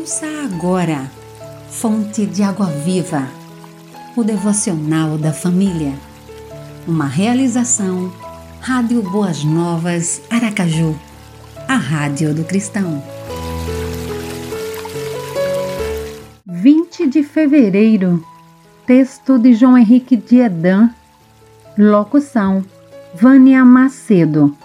[0.00, 1.10] Ouça agora,
[1.68, 3.28] Fonte de Água Viva,
[4.16, 5.92] o devocional da família.
[6.88, 8.10] Uma realização,
[8.62, 10.98] Rádio Boas Novas, Aracaju,
[11.68, 13.04] a Rádio do Cristão.
[16.46, 18.24] 20 de fevereiro,
[18.86, 20.88] texto de João Henrique Diedan,
[21.76, 22.64] locução,
[23.14, 24.56] Vânia Macedo.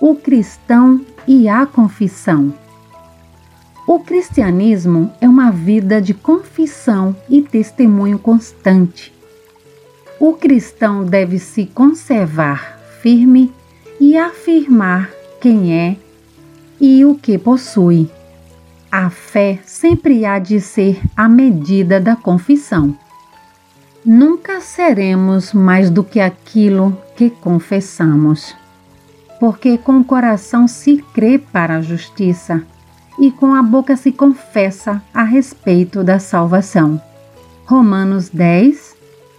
[0.00, 2.54] O cristão e a confissão.
[3.86, 9.14] O cristianismo é uma vida de confissão e testemunho constante.
[10.18, 13.52] O cristão deve se conservar firme
[14.00, 15.08] e afirmar
[15.40, 15.96] quem é
[16.80, 18.10] e o que possui.
[18.90, 22.92] A fé sempre há de ser a medida da confissão.
[24.04, 28.52] Nunca seremos mais do que aquilo que confessamos,
[29.38, 32.66] porque com o coração se crê para a justiça
[33.18, 37.00] e com a boca se confessa a respeito da salvação.
[37.64, 38.94] Romanos 10,